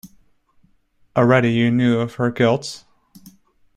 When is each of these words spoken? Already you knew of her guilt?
Already 1.15 1.51
you 1.51 1.69
knew 1.69 1.99
of 1.99 2.15
her 2.15 2.31
guilt? 2.31 2.85